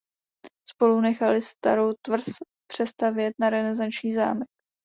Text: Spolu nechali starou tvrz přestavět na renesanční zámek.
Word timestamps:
Spolu 0.69 1.01
nechali 1.01 1.41
starou 1.41 1.93
tvrz 2.05 2.25
přestavět 2.71 3.33
na 3.39 3.49
renesanční 3.49 4.13
zámek. 4.13 4.47